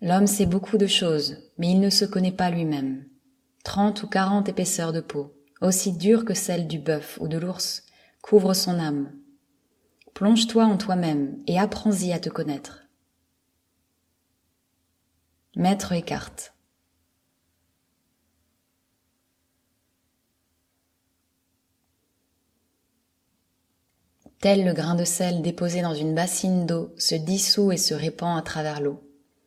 L'homme 0.00 0.26
sait 0.26 0.46
beaucoup 0.46 0.78
de 0.78 0.86
choses, 0.86 1.36
mais 1.58 1.70
il 1.70 1.80
ne 1.80 1.90
se 1.90 2.06
connaît 2.06 2.32
pas 2.32 2.48
lui-même. 2.48 3.04
Trente 3.62 4.02
ou 4.02 4.06
quarante 4.06 4.48
épaisseurs 4.48 4.94
de 4.94 5.02
peau, 5.02 5.34
aussi 5.64 5.92
dure 5.92 6.24
que 6.24 6.34
celle 6.34 6.66
du 6.66 6.78
bœuf 6.78 7.18
ou 7.20 7.28
de 7.28 7.38
l'ours, 7.38 7.84
couvre 8.22 8.54
son 8.54 8.78
âme. 8.78 9.12
Plonge-toi 10.14 10.64
en 10.64 10.76
toi-même 10.76 11.38
et 11.46 11.58
apprends-y 11.58 12.12
à 12.12 12.18
te 12.18 12.28
connaître. 12.28 12.84
Maître 15.56 15.92
Eckhart 15.92 16.52
Tel 24.40 24.64
le 24.64 24.74
grain 24.74 24.94
de 24.94 25.04
sel 25.04 25.40
déposé 25.40 25.80
dans 25.80 25.94
une 25.94 26.14
bassine 26.14 26.66
d'eau 26.66 26.92
se 26.98 27.14
dissout 27.14 27.72
et 27.72 27.78
se 27.78 27.94
répand 27.94 28.38
à 28.38 28.42
travers 28.42 28.82
l'eau, 28.82 29.02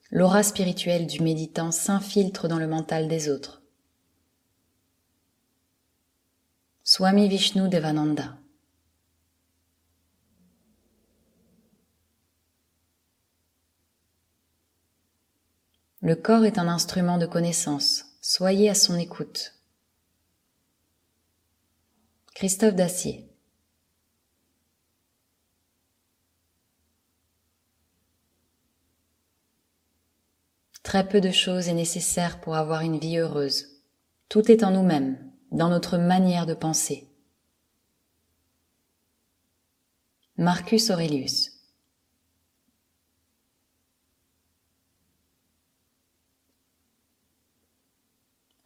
l'aura 0.10 0.41
spirituelle 0.41 1.06
du 1.06 1.21
méditant 1.21 1.71
s'infiltre 1.71 2.47
dans 2.47 2.58
le 2.58 2.67
mental 2.67 3.08
des 3.08 3.30
autres. 3.30 3.56
Swami 6.89 7.28
Vishnu 7.28 7.67
Devananda. 7.67 8.38
Le 16.00 16.15
corps 16.15 16.45
est 16.45 16.58
un 16.58 16.69
instrument 16.69 17.17
de 17.17 17.26
connaissance. 17.26 18.06
Soyez 18.21 18.69
à 18.69 18.73
son 18.73 18.97
écoute. 18.97 19.54
Christophe 22.34 22.76
Dacier. 22.76 23.30
Très 30.84 31.06
peu 31.06 31.19
de 31.19 31.32
choses 31.32 31.67
est 31.67 31.73
nécessaire 31.73 32.39
pour 32.39 32.56
avoir 32.56 32.80
une 32.80 32.97
vie 32.97 33.17
heureuse. 33.17 33.84
Tout 34.30 34.50
est 34.50 34.63
en 34.63 34.71
nous-mêmes 34.71 35.26
dans 35.51 35.69
notre 35.69 35.97
manière 35.97 36.45
de 36.45 36.53
penser. 36.53 37.10
Marcus 40.38 40.89
Aurelius 40.89 41.51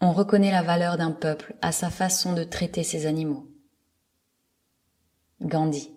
On 0.04 0.14
reconnaît 0.14 0.52
la 0.52 0.64
valeur 0.64 0.98
d'un 0.98 1.12
peuple 1.12 1.56
à 1.62 1.72
sa 1.72 1.92
façon 1.92 2.34
de 2.34 2.44
traiter 2.44 2.84
ses 2.84 3.06
animaux. 3.06 3.48
Gandhi 5.42 5.92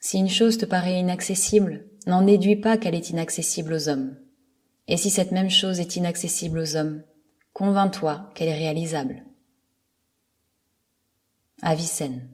Si 0.00 0.18
une 0.18 0.28
chose 0.28 0.58
te 0.58 0.66
paraît 0.66 1.00
inaccessible, 1.00 1.88
n'en 2.06 2.22
déduis 2.22 2.56
pas 2.56 2.76
qu'elle 2.76 2.94
est 2.94 3.10
inaccessible 3.10 3.72
aux 3.72 3.88
hommes. 3.88 4.16
Et 4.86 4.96
si 4.96 5.10
cette 5.10 5.32
même 5.32 5.50
chose 5.50 5.80
est 5.80 5.96
inaccessible 5.96 6.58
aux 6.58 6.76
hommes, 6.76 7.02
convainc-toi 7.52 8.30
qu'elle 8.34 8.48
est 8.48 8.58
réalisable. 8.58 9.24
Avicenne. 11.62 12.28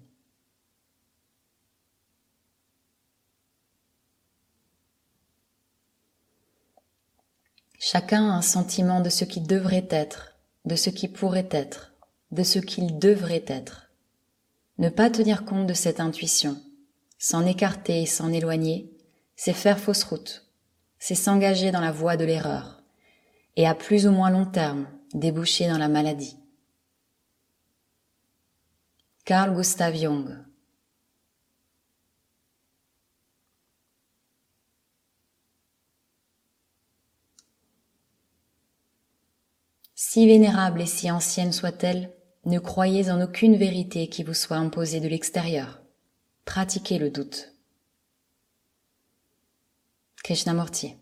Chacun 7.79 8.29
a 8.29 8.35
un 8.35 8.43
sentiment 8.43 9.01
de 9.01 9.09
ce 9.09 9.25
qui 9.25 9.41
devrait 9.41 9.89
être, 9.91 10.37
de 10.67 10.77
ce 10.77 10.91
qui 10.91 11.09
pourrait 11.09 11.49
être, 11.51 11.95
de 12.31 12.43
ce 12.43 12.59
qu'il 12.59 12.99
devrait 12.99 13.45
être. 13.47 13.91
Ne 14.79 14.91
pas 14.91 15.11
tenir 15.11 15.45
compte 15.45 15.67
de 15.67 15.75
cette 15.75 16.01
intuition, 16.01 16.61
s'en 17.19 17.47
écarter 17.47 18.03
et 18.03 18.07
s'en 18.07 18.33
éloigner, 18.33 18.93
c'est 19.43 19.55
faire 19.55 19.81
fausse 19.81 20.05
route, 20.05 20.45
c'est 20.99 21.15
s'engager 21.15 21.71
dans 21.71 21.81
la 21.81 21.93
voie 21.93 22.19
de 22.19 22.27
l'erreur, 22.27 22.83
et 23.57 23.67
à 23.67 23.75
plus 23.75 24.07
ou 24.07 24.11
moins 24.11 24.29
long 24.29 24.45
terme, 24.45 24.87
déboucher 25.15 25.67
dans 25.67 25.79
la 25.79 25.89
maladie. 25.89 26.37
Carl 29.25 29.55
Gustav 29.55 29.97
Jung 29.97 30.37
Si 39.95 40.27
vénérable 40.27 40.83
et 40.83 40.87
si 40.87 41.11
ancienne 41.11 41.53
soit-elle, 41.53 42.13
ne 42.45 42.59
croyez 42.59 43.11
en 43.11 43.23
aucune 43.23 43.57
vérité 43.57 44.11
qui 44.11 44.23
vous 44.23 44.35
soit 44.35 44.59
imposée 44.59 45.01
de 45.01 45.09
l'extérieur. 45.09 45.81
Pratiquez 46.45 46.99
le 46.99 47.09
doute. 47.09 47.50
Krishnamurti. 50.23 50.97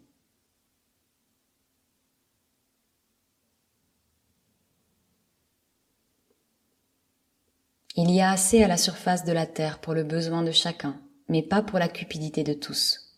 Il 7.96 8.12
y 8.12 8.20
a 8.20 8.30
assez 8.30 8.62
à 8.62 8.68
la 8.68 8.76
surface 8.76 9.24
de 9.24 9.32
la 9.32 9.44
terre 9.44 9.80
pour 9.80 9.92
le 9.92 10.04
besoin 10.04 10.42
de 10.42 10.52
chacun, 10.52 11.00
mais 11.28 11.42
pas 11.42 11.62
pour 11.62 11.80
la 11.80 11.88
cupidité 11.88 12.44
de 12.44 12.52
tous. 12.52 13.16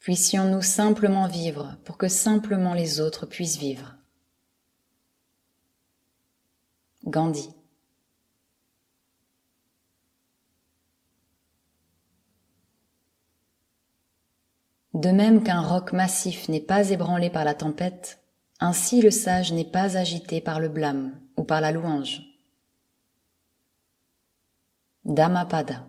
Puissions-nous 0.00 0.62
simplement 0.62 1.26
vivre 1.26 1.76
pour 1.84 1.98
que 1.98 2.06
simplement 2.06 2.74
les 2.74 3.00
autres 3.00 3.26
puissent 3.26 3.58
vivre. 3.58 3.96
Gandhi. 7.04 7.57
De 14.98 15.10
même 15.10 15.44
qu'un 15.44 15.60
roc 15.60 15.92
massif 15.92 16.48
n'est 16.48 16.58
pas 16.58 16.90
ébranlé 16.90 17.30
par 17.30 17.44
la 17.44 17.54
tempête, 17.54 18.20
ainsi 18.58 19.00
le 19.00 19.12
sage 19.12 19.52
n'est 19.52 19.70
pas 19.70 19.96
agité 19.96 20.40
par 20.40 20.58
le 20.58 20.68
blâme 20.68 21.20
ou 21.36 21.44
par 21.44 21.60
la 21.60 21.70
louange. 21.70 22.22
Dhammapada. 25.04 25.86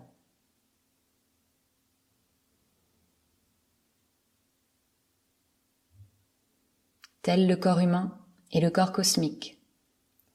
Tel 7.22 7.48
le 7.48 7.56
corps 7.56 7.80
humain 7.80 8.16
et 8.52 8.60
le 8.60 8.70
corps 8.70 8.92
cosmique, 8.92 9.60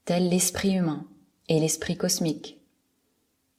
tel 0.03 0.27
l'esprit 0.27 0.73
humain 0.73 1.07
et 1.47 1.61
l'esprit 1.61 1.95
cosmique, 1.95 2.59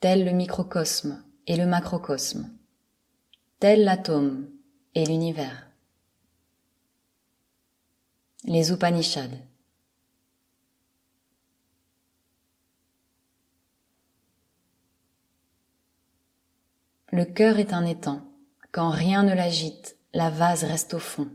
tel 0.01 0.27
le 0.27 0.33
microcosme 0.33 1.25
et 1.47 1.57
le 1.57 1.65
macrocosme, 1.65 2.51
tel 3.61 3.83
l'atome 3.83 4.51
et 4.97 5.05
l'univers. 5.05 5.69
Les 8.45 8.73
Upanishads. 8.73 9.39
Le 17.13 17.27
cœur 17.27 17.59
est 17.59 17.75
un 17.75 17.85
étang. 17.85 18.23
Quand 18.73 18.89
rien 18.89 19.23
ne 19.23 19.35
l'agite, 19.35 19.99
la 20.15 20.31
vase 20.31 20.65
reste 20.65 20.95
au 20.95 20.99
fond. 20.99 21.31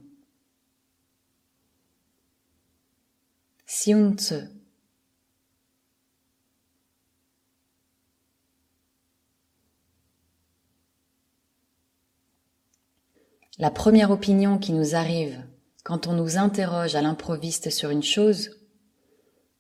La 13.62 13.70
première 13.70 14.10
opinion 14.10 14.58
qui 14.58 14.74
nous 14.74 14.96
arrive 14.96 15.40
quand 15.84 16.08
on 16.08 16.14
nous 16.14 16.40
interroge 16.40 16.96
à 16.96 17.02
l'improviste 17.04 17.70
sur 17.70 17.92
une 17.92 18.02
chose 18.02 18.50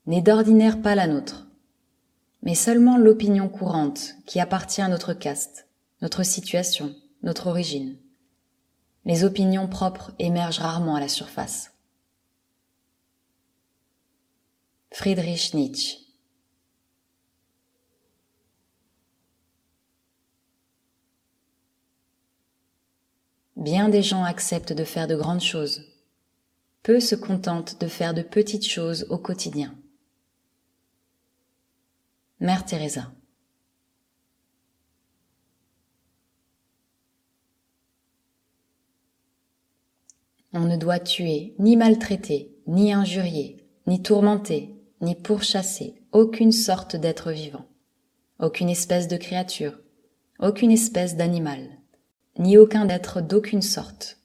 n'est 0.07 0.23
d'ordinaire 0.23 0.81
pas 0.81 0.95
la 0.95 1.05
nôtre, 1.05 1.45
mais 2.41 2.55
seulement 2.55 2.97
l'opinion 2.97 3.47
courante 3.47 4.15
qui 4.25 4.39
appartient 4.39 4.81
à 4.81 4.87
notre 4.87 5.13
caste, 5.13 5.67
notre 6.01 6.23
situation, 6.23 6.95
notre 7.21 7.45
origine. 7.45 7.95
Les 9.05 9.23
opinions 9.23 9.67
propres 9.67 10.13
émergent 10.17 10.61
rarement 10.61 10.95
à 10.95 10.99
la 10.99 11.07
surface. 11.07 11.71
Friedrich 14.91 15.53
Nietzsche 15.53 16.00
Bien 23.61 23.89
des 23.89 24.01
gens 24.01 24.23
acceptent 24.23 24.73
de 24.73 24.83
faire 24.83 25.05
de 25.05 25.15
grandes 25.15 25.43
choses. 25.43 25.83
Peu 26.81 26.99
se 26.99 27.13
contentent 27.13 27.79
de 27.79 27.87
faire 27.87 28.15
de 28.15 28.23
petites 28.23 28.67
choses 28.67 29.05
au 29.11 29.19
quotidien. 29.19 29.75
Mère 32.39 32.65
Teresa. 32.65 33.11
On 40.53 40.61
ne 40.61 40.75
doit 40.75 40.99
tuer, 40.99 41.53
ni 41.59 41.77
maltraiter, 41.77 42.57
ni 42.65 42.91
injurier, 42.91 43.63
ni 43.85 44.01
tourmenter, 44.01 44.75
ni 45.01 45.13
pourchasser 45.13 46.01
aucune 46.11 46.51
sorte 46.51 46.95
d'être 46.95 47.31
vivant, 47.31 47.67
aucune 48.39 48.69
espèce 48.69 49.07
de 49.07 49.17
créature, 49.17 49.79
aucune 50.39 50.71
espèce 50.71 51.15
d'animal 51.15 51.80
ni 52.37 52.57
aucun 52.57 52.87
être 52.89 53.21
d'aucune 53.21 53.61
sorte. 53.61 54.17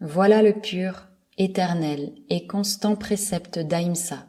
Voilà 0.00 0.42
le 0.42 0.52
pur, 0.52 1.08
éternel 1.38 2.12
et 2.28 2.46
constant 2.46 2.96
précepte 2.96 3.58
d'Aïmsa, 3.58 4.26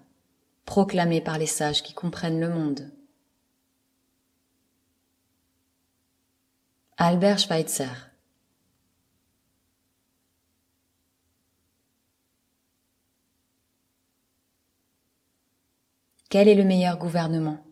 proclamé 0.66 1.22
par 1.22 1.38
les 1.38 1.46
sages 1.46 1.84
qui 1.84 1.94
comprennent 1.94 2.40
le 2.40 2.50
monde. 2.50 2.92
Albert 6.98 7.40
Schweitzer 7.40 8.12
Quel 16.30 16.48
est 16.48 16.56
le 16.56 16.64
meilleur 16.64 16.98
gouvernement? 16.98 17.64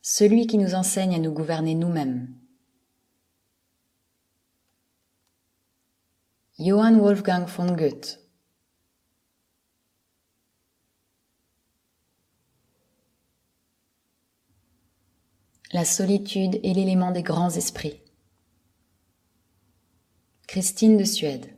Celui 0.00 0.46
qui 0.46 0.56
nous 0.56 0.74
enseigne 0.76 1.16
à 1.16 1.18
nous 1.18 1.32
gouverner 1.32 1.74
nous-mêmes. 1.74 2.32
Johann 6.58 7.00
Wolfgang 7.00 7.46
von 7.46 7.76
Goethe. 7.76 8.18
La 15.74 15.84
solitude 15.84 16.58
est 16.62 16.72
l'élément 16.72 17.10
des 17.10 17.22
grands 17.22 17.50
esprits. 17.50 18.00
Christine 20.46 20.96
de 20.96 21.04
Suède. 21.04 21.54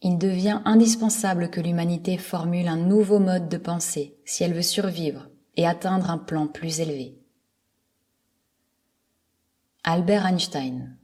Il 0.00 0.16
devient 0.16 0.62
indispensable 0.64 1.50
que 1.50 1.60
l'humanité 1.60 2.16
formule 2.16 2.68
un 2.68 2.78
nouveau 2.78 3.18
mode 3.18 3.50
de 3.50 3.58
pensée 3.58 4.16
si 4.24 4.44
elle 4.44 4.54
veut 4.54 4.62
survivre 4.62 5.27
et 5.58 5.66
atteindre 5.66 6.08
un 6.08 6.18
plan 6.18 6.46
plus 6.46 6.80
élevé. 6.80 7.18
Albert 9.82 10.24
Einstein 10.24 10.96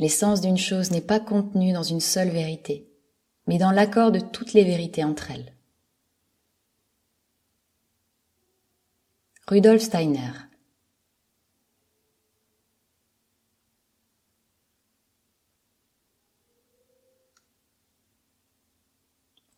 L'essence 0.00 0.40
d'une 0.40 0.58
chose 0.58 0.90
n'est 0.90 1.00
pas 1.00 1.20
contenue 1.20 1.72
dans 1.72 1.82
une 1.84 2.00
seule 2.00 2.30
vérité, 2.30 2.88
mais 3.46 3.58
dans 3.58 3.72
l'accord 3.72 4.10
de 4.10 4.20
toutes 4.20 4.54
les 4.54 4.64
vérités 4.64 5.04
entre 5.04 5.30
elles. 5.30 5.54
Rudolf 9.46 9.82
Steiner 9.82 10.47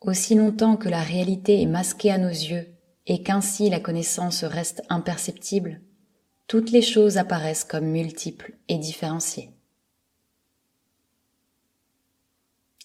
Aussi 0.01 0.33
longtemps 0.33 0.77
que 0.77 0.89
la 0.89 1.03
réalité 1.03 1.61
est 1.61 1.67
masquée 1.67 2.11
à 2.11 2.17
nos 2.17 2.27
yeux 2.27 2.67
et 3.05 3.21
qu'ainsi 3.21 3.69
la 3.69 3.79
connaissance 3.79 4.43
reste 4.43 4.81
imperceptible, 4.89 5.79
toutes 6.47 6.71
les 6.71 6.81
choses 6.81 7.19
apparaissent 7.19 7.63
comme 7.63 7.85
multiples 7.85 8.57
et 8.67 8.79
différenciées. 8.79 9.51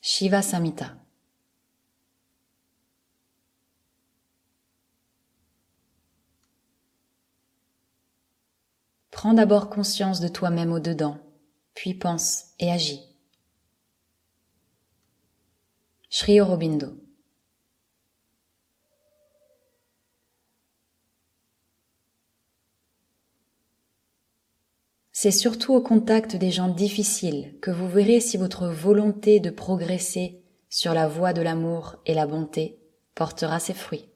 Shiva 0.02 0.42
Samhita 0.42 0.94
Prends 9.10 9.32
d'abord 9.32 9.70
conscience 9.70 10.20
de 10.20 10.28
toi-même 10.28 10.70
au-dedans, 10.70 11.18
puis 11.72 11.94
pense 11.94 12.52
et 12.58 12.70
agis. 12.70 13.00
Sri 16.10 16.42
Aurobindo 16.42 17.05
C'est 25.18 25.30
surtout 25.30 25.72
au 25.72 25.80
contact 25.80 26.36
des 26.36 26.50
gens 26.50 26.68
difficiles 26.68 27.54
que 27.62 27.70
vous 27.70 27.88
verrez 27.88 28.20
si 28.20 28.36
votre 28.36 28.66
volonté 28.66 29.40
de 29.40 29.48
progresser 29.48 30.42
sur 30.68 30.92
la 30.92 31.08
voie 31.08 31.32
de 31.32 31.40
l'amour 31.40 31.96
et 32.04 32.12
la 32.12 32.26
bonté 32.26 32.78
portera 33.14 33.58
ses 33.58 33.72
fruits. 33.72 34.10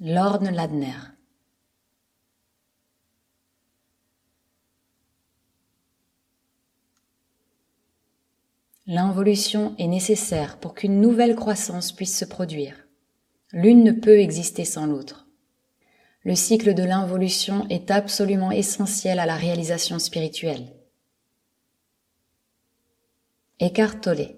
Lorne 0.00 0.50
Ladner 0.50 0.96
L'involution 8.88 9.76
est 9.78 9.86
nécessaire 9.86 10.58
pour 10.58 10.74
qu'une 10.74 11.00
nouvelle 11.00 11.36
croissance 11.36 11.92
puisse 11.92 12.18
se 12.18 12.24
produire. 12.24 12.88
L'une 13.52 13.84
ne 13.84 13.92
peut 13.92 14.18
exister 14.18 14.64
sans 14.64 14.86
l'autre. 14.86 15.27
Le 16.28 16.34
cycle 16.34 16.74
de 16.74 16.82
l'involution 16.82 17.66
est 17.70 17.90
absolument 17.90 18.50
essentiel 18.50 19.18
à 19.18 19.24
la 19.24 19.36
réalisation 19.36 19.98
spirituelle. 19.98 20.74
Eckhart 23.60 24.02
Tolle 24.02 24.36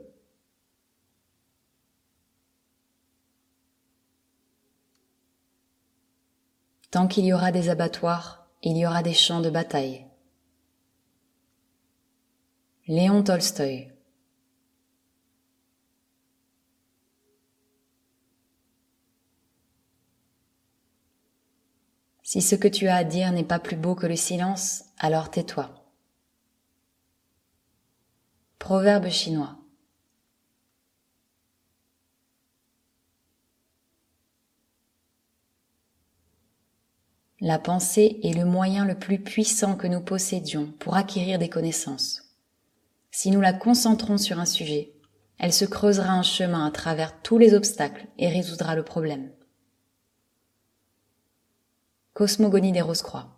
Tant 6.92 7.08
qu'il 7.08 7.24
y 7.24 7.32
aura 7.32 7.50
des 7.50 7.70
abattoirs, 7.70 8.46
il 8.62 8.76
y 8.76 8.86
aura 8.86 9.02
des 9.02 9.12
champs 9.12 9.40
de 9.40 9.50
bataille. 9.50 10.06
Léon 12.86 13.24
Tolstoï 13.24 13.89
Si 22.32 22.42
ce 22.42 22.54
que 22.54 22.68
tu 22.68 22.86
as 22.86 22.94
à 22.94 23.02
dire 23.02 23.32
n'est 23.32 23.42
pas 23.42 23.58
plus 23.58 23.74
beau 23.74 23.96
que 23.96 24.06
le 24.06 24.14
silence, 24.14 24.84
alors 25.00 25.32
tais-toi. 25.32 25.68
Proverbe 28.60 29.08
chinois. 29.08 29.58
La 37.40 37.58
pensée 37.58 38.20
est 38.22 38.38
le 38.38 38.44
moyen 38.44 38.84
le 38.84 38.96
plus 38.96 39.18
puissant 39.18 39.74
que 39.74 39.88
nous 39.88 40.00
possédions 40.00 40.72
pour 40.78 40.94
acquérir 40.94 41.40
des 41.40 41.48
connaissances. 41.48 42.22
Si 43.10 43.32
nous 43.32 43.40
la 43.40 43.54
concentrons 43.54 44.18
sur 44.18 44.38
un 44.38 44.46
sujet, 44.46 44.92
elle 45.38 45.52
se 45.52 45.64
creusera 45.64 46.12
un 46.12 46.22
chemin 46.22 46.64
à 46.64 46.70
travers 46.70 47.22
tous 47.22 47.38
les 47.38 47.54
obstacles 47.54 48.06
et 48.18 48.28
résoudra 48.28 48.76
le 48.76 48.84
problème. 48.84 49.32
Cosmogonie 52.14 52.72
des 52.72 52.80
Rose-Croix. 52.80 53.28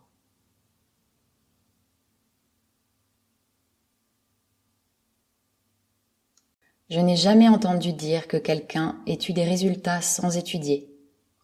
Je 6.89 7.01
n'ai 7.01 7.17
jamais 7.17 7.49
entendu 7.49 7.93
dire 7.93 8.29
que 8.29 8.37
quelqu'un 8.37 9.03
eu 9.07 9.33
des 9.33 9.45
résultats 9.45 10.03
sans 10.03 10.37
étudier 10.37 10.91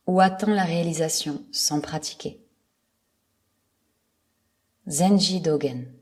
ou 0.06 0.20
atteint 0.20 0.54
la 0.54 0.64
réalisation 0.64 1.44
sans 1.52 1.80
pratiquer. 1.80 2.42
Zenji 4.86 5.40
Dogen 5.40 5.92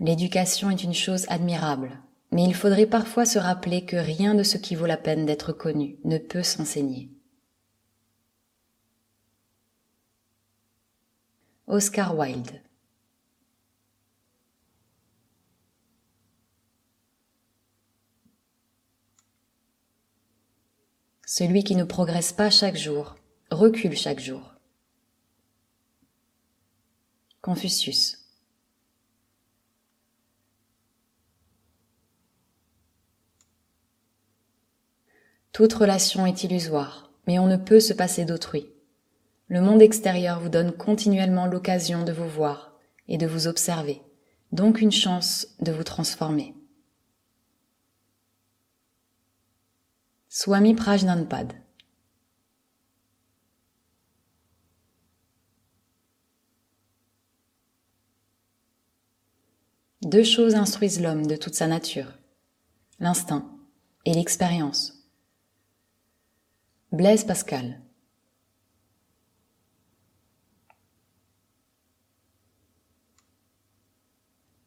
L'éducation 0.00 0.70
est 0.70 0.82
une 0.82 0.94
chose 0.94 1.26
admirable 1.28 2.00
mais 2.32 2.44
il 2.44 2.54
faudrait 2.54 2.86
parfois 2.86 3.26
se 3.26 3.38
rappeler 3.38 3.84
que 3.84 3.96
rien 3.96 4.34
de 4.34 4.42
ce 4.42 4.56
qui 4.56 4.74
vaut 4.74 4.86
la 4.86 4.96
peine 4.96 5.26
d'être 5.26 5.52
connu 5.52 5.98
ne 6.04 6.16
peut 6.16 6.42
s'enseigner. 6.42 7.10
Oscar 11.66 12.18
Wilde 12.18 12.62
Celui 21.26 21.64
qui 21.64 21.76
ne 21.76 21.84
progresse 21.84 22.32
pas 22.32 22.50
chaque 22.50 22.76
jour 22.76 23.14
recule 23.50 23.96
chaque 23.96 24.20
jour. 24.20 24.54
Confucius 27.40 28.21
Toute 35.52 35.74
relation 35.74 36.24
est 36.24 36.44
illusoire, 36.44 37.10
mais 37.26 37.38
on 37.38 37.46
ne 37.46 37.58
peut 37.58 37.80
se 37.80 37.92
passer 37.92 38.24
d'autrui. 38.24 38.66
Le 39.48 39.60
monde 39.60 39.82
extérieur 39.82 40.40
vous 40.40 40.48
donne 40.48 40.72
continuellement 40.72 41.46
l'occasion 41.46 42.04
de 42.04 42.12
vous 42.12 42.28
voir 42.28 42.72
et 43.06 43.18
de 43.18 43.26
vous 43.26 43.46
observer, 43.46 44.00
donc 44.50 44.80
une 44.80 44.92
chance 44.92 45.48
de 45.60 45.70
vous 45.70 45.84
transformer. 45.84 46.54
Swami 50.30 50.74
Prajnanpad 50.74 51.52
Deux 60.00 60.24
choses 60.24 60.54
instruisent 60.54 61.02
l'homme 61.02 61.26
de 61.26 61.36
toute 61.36 61.54
sa 61.54 61.66
nature, 61.66 62.18
l'instinct 62.98 63.46
et 64.06 64.14
l'expérience. 64.14 65.01
Blaise 66.92 67.24
Pascal. 67.24 67.80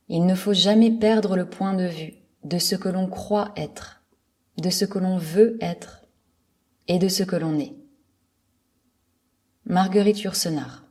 Il 0.07 0.25
ne 0.25 0.33
faut 0.33 0.53
jamais 0.53 0.89
perdre 0.89 1.35
le 1.35 1.47
point 1.47 1.75
de 1.75 1.85
vue 1.85 2.15
de 2.43 2.57
ce 2.57 2.75
que 2.75 2.89
l'on 2.89 3.07
croit 3.07 3.53
être, 3.55 4.03
de 4.57 4.71
ce 4.71 4.85
que 4.85 4.97
l'on 4.97 5.19
veut 5.19 5.59
être 5.61 6.07
et 6.87 6.97
de 6.97 7.09
ce 7.09 7.21
que 7.21 7.35
l'on 7.35 7.59
est. 7.59 7.75
Marguerite 9.65 10.21
Yourcenar. 10.21 10.83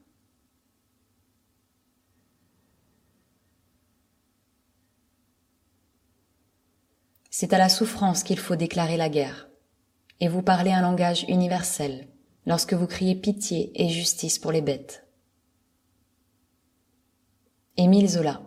C'est 7.28 7.52
à 7.52 7.58
la 7.58 7.68
souffrance 7.68 8.22
qu'il 8.22 8.38
faut 8.38 8.54
déclarer 8.54 8.96
la 8.96 9.08
guerre 9.08 9.48
et 10.20 10.28
vous 10.28 10.42
parlez 10.42 10.72
un 10.72 10.82
langage 10.82 11.24
universel 11.28 12.08
lorsque 12.46 12.74
vous 12.74 12.86
criez 12.86 13.14
pitié 13.14 13.70
et 13.74 13.88
justice 13.88 14.38
pour 14.38 14.52
les 14.52 14.62
bêtes. 14.62 15.06
Émile 17.76 18.08
Zola 18.08 18.40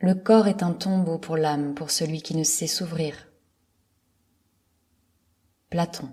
Le 0.00 0.14
corps 0.14 0.46
est 0.46 0.62
un 0.62 0.72
tombeau 0.72 1.18
pour 1.18 1.36
l'âme, 1.36 1.74
pour 1.74 1.90
celui 1.90 2.22
qui 2.22 2.36
ne 2.36 2.44
sait 2.44 2.68
s'ouvrir. 2.68 3.28
Platon 5.70 6.08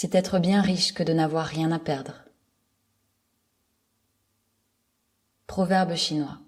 c'est 0.00 0.14
être 0.14 0.38
bien 0.38 0.62
riche 0.62 0.94
que 0.94 1.02
de 1.02 1.12
n'avoir 1.12 1.44
rien 1.44 1.70
à 1.72 1.78
perdre. 1.78 2.24
Proverbe 5.46 5.94
chinois. 5.94 6.38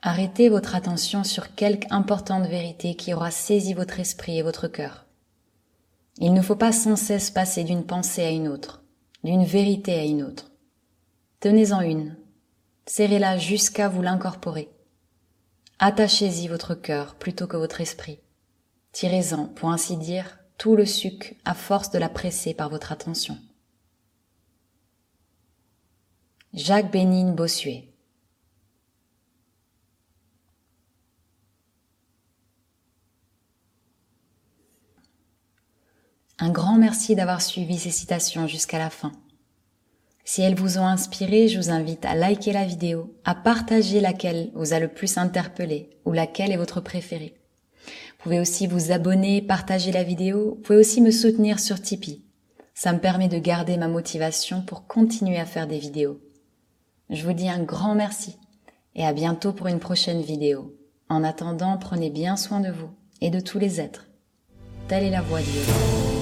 Arrêtez 0.00 0.48
votre 0.48 0.74
attention 0.74 1.22
sur 1.22 1.54
quelque 1.54 1.86
importante 1.90 2.46
vérité 2.46 2.94
qui 2.94 3.12
aura 3.12 3.30
saisi 3.30 3.74
votre 3.74 4.00
esprit 4.00 4.38
et 4.38 4.42
votre 4.42 4.66
cœur. 4.66 5.04
Il 6.16 6.32
ne 6.32 6.40
faut 6.40 6.56
pas 6.56 6.72
sans 6.72 6.96
cesse 6.96 7.30
passer 7.30 7.62
d'une 7.62 7.84
pensée 7.84 8.22
à 8.22 8.30
une 8.30 8.48
autre, 8.48 8.82
d'une 9.22 9.44
vérité 9.44 9.92
à 9.98 10.04
une 10.04 10.22
autre. 10.22 10.50
Tenez-en 11.40 11.82
une, 11.82 12.16
serrez-la 12.86 13.36
jusqu'à 13.36 13.90
vous 13.90 14.00
l'incorporer. 14.00 14.70
Attachez-y 15.80 16.48
votre 16.48 16.74
cœur 16.74 17.14
plutôt 17.14 17.46
que 17.46 17.56
votre 17.56 17.80
esprit. 17.80 18.18
Tirez-en, 18.90 19.46
pour 19.46 19.70
ainsi 19.70 19.96
dire, 19.96 20.38
tout 20.56 20.74
le 20.74 20.84
suc 20.84 21.36
à 21.44 21.54
force 21.54 21.90
de 21.90 21.98
la 21.98 22.08
presser 22.08 22.52
par 22.52 22.68
votre 22.68 22.90
attention. 22.90 23.38
Jacques 26.52 26.90
Bénigne 26.90 27.32
Bossuet 27.32 27.88
Un 36.40 36.50
grand 36.50 36.78
merci 36.78 37.14
d'avoir 37.14 37.40
suivi 37.40 37.78
ces 37.78 37.90
citations 37.90 38.48
jusqu'à 38.48 38.78
la 38.78 38.90
fin. 38.90 39.12
Si 40.30 40.42
elles 40.42 40.56
vous 40.56 40.76
ont 40.76 40.86
inspiré, 40.86 41.48
je 41.48 41.58
vous 41.58 41.70
invite 41.70 42.04
à 42.04 42.14
liker 42.14 42.52
la 42.52 42.66
vidéo, 42.66 43.14
à 43.24 43.34
partager 43.34 43.98
laquelle 43.98 44.50
vous 44.54 44.74
a 44.74 44.78
le 44.78 44.88
plus 44.88 45.16
interpellé 45.16 45.88
ou 46.04 46.12
laquelle 46.12 46.52
est 46.52 46.58
votre 46.58 46.82
préférée. 46.82 47.34
Vous 47.86 48.24
pouvez 48.24 48.38
aussi 48.38 48.66
vous 48.66 48.92
abonner, 48.92 49.40
partager 49.40 49.90
la 49.90 50.02
vidéo. 50.02 50.56
Vous 50.56 50.60
pouvez 50.60 50.78
aussi 50.78 51.00
me 51.00 51.10
soutenir 51.10 51.58
sur 51.58 51.80
Tipeee. 51.80 52.26
Ça 52.74 52.92
me 52.92 52.98
permet 52.98 53.28
de 53.28 53.38
garder 53.38 53.78
ma 53.78 53.88
motivation 53.88 54.60
pour 54.60 54.86
continuer 54.86 55.38
à 55.38 55.46
faire 55.46 55.66
des 55.66 55.78
vidéos. 55.78 56.20
Je 57.08 57.24
vous 57.24 57.32
dis 57.32 57.48
un 57.48 57.62
grand 57.62 57.94
merci 57.94 58.36
et 58.96 59.06
à 59.06 59.14
bientôt 59.14 59.54
pour 59.54 59.68
une 59.68 59.80
prochaine 59.80 60.20
vidéo. 60.20 60.76
En 61.08 61.24
attendant, 61.24 61.78
prenez 61.78 62.10
bien 62.10 62.36
soin 62.36 62.60
de 62.60 62.70
vous 62.70 62.90
et 63.22 63.30
de 63.30 63.40
tous 63.40 63.58
les 63.58 63.80
êtres. 63.80 64.08
Telle 64.88 65.04
est 65.04 65.10
la 65.10 65.22
voie 65.22 65.40
de 65.40 65.46
Dieu. 65.46 66.17